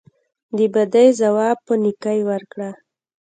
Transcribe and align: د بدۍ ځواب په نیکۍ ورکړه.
د 0.57 0.59
بدۍ 0.73 1.07
ځواب 1.19 1.57
په 1.67 1.73
نیکۍ 1.83 2.19
ورکړه. 2.29 2.69